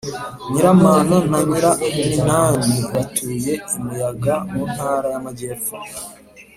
nyiramana 0.49 1.17
na 1.29 1.39
nyiraminani 1.47 2.75
batuye 2.93 3.53
i 3.77 3.79
muyaga 3.83 4.35
mu 4.51 4.61
ntara 4.73 5.05
y’amagepfo 5.13 5.73